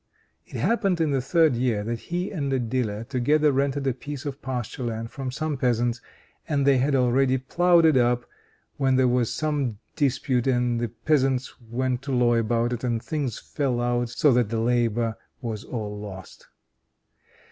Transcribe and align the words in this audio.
It 0.47 0.55
happened 0.55 0.99
in 0.99 1.11
the 1.11 1.21
third 1.21 1.55
year 1.55 1.83
that 1.83 1.99
he 1.99 2.31
and 2.31 2.51
a 2.51 2.57
dealer 2.57 3.03
together 3.03 3.51
rented 3.51 3.85
a 3.85 3.93
piece 3.93 4.25
of 4.25 4.41
pasture 4.41 4.83
land 4.85 5.11
from 5.11 5.29
some 5.29 5.57
peasants; 5.57 6.01
and 6.49 6.65
they 6.65 6.79
had 6.79 6.95
already 6.95 7.37
ploughed 7.37 7.85
it 7.85 7.97
up, 7.97 8.25
when 8.77 8.95
there 8.95 9.07
was 9.07 9.31
some 9.31 9.77
dispute, 9.95 10.47
and 10.47 10.79
the 10.79 10.87
peasants 10.87 11.53
went 11.61 12.01
to 12.01 12.11
law 12.13 12.33
about 12.33 12.73
it, 12.73 12.83
and 12.83 13.03
things 13.03 13.37
fell 13.37 13.79
out 13.79 14.09
so 14.09 14.33
that 14.33 14.49
the 14.49 14.59
labor 14.59 15.17
was 15.39 15.63
all 15.63 15.95
lost. 15.99 16.47